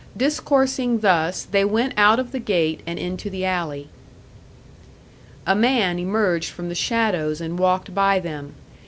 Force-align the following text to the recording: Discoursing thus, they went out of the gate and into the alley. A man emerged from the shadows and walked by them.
Discoursing 0.17 1.01
thus, 1.01 1.43
they 1.43 1.63
went 1.63 1.93
out 1.95 2.17
of 2.17 2.31
the 2.31 2.39
gate 2.39 2.81
and 2.87 2.97
into 2.97 3.29
the 3.29 3.45
alley. 3.45 3.87
A 5.45 5.53
man 5.53 5.99
emerged 5.99 6.49
from 6.49 6.69
the 6.69 6.73
shadows 6.73 7.39
and 7.39 7.59
walked 7.59 7.93
by 7.93 8.17
them. 8.19 8.55